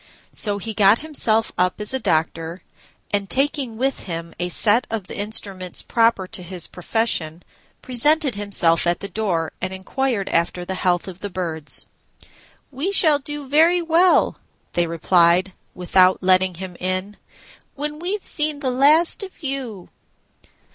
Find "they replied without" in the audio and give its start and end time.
14.73-16.23